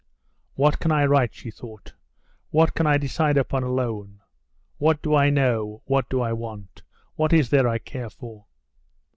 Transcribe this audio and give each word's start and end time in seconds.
"What 0.55 0.79
can 0.79 0.91
I 0.91 1.05
write?" 1.05 1.35
she 1.35 1.51
thought. 1.51 1.93
"What 2.49 2.73
can 2.73 2.87
I 2.87 2.97
decide 2.97 3.37
upon 3.37 3.61
alone? 3.61 4.19
What 4.79 5.03
do 5.03 5.13
I 5.13 5.29
know? 5.29 5.83
What 5.85 6.09
do 6.09 6.21
I 6.21 6.33
want? 6.33 6.81
What 7.17 7.33
is 7.33 7.51
there 7.51 7.67
I 7.67 7.77
care 7.77 8.09
for?" 8.09 8.47